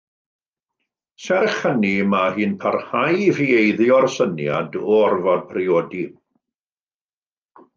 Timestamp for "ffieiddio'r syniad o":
3.41-4.89